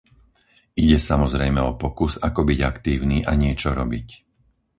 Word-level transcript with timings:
Ide 0.85 0.97
samozrejme 1.09 1.59
o 1.69 1.77
pokus 1.81 2.13
ako 2.27 2.41
byť 2.49 2.59
aktívny 2.71 3.17
a 3.21 3.31
niečo 3.43 3.69
robiť. 3.79 4.07